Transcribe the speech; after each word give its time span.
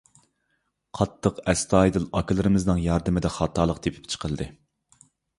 قاتتىق 0.99 1.41
ئەستايىدىل 1.51 2.07
ئاكىلىرىمىزنىڭ 2.19 2.79
ياردىمىدە 2.85 3.31
خاتالىق 3.35 3.83
تېپىپ 3.83 4.09
چىقىلدى. 4.15 4.49